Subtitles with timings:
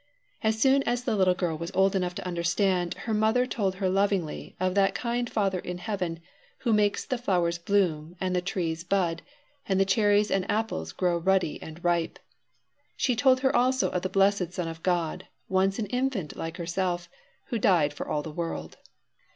[0.41, 3.87] As soon as the little girl was old enough to understand, her mother told her
[3.87, 6.21] lovingly of that kind Father in heaven
[6.57, 9.21] who makes the flowers bloom and the trees bud
[9.69, 12.17] and the cherries and apples grow ruddy and ripe;
[12.97, 17.07] she told her also of the blessed Son of God, once an infant like herself,
[17.49, 18.77] who died for all the world.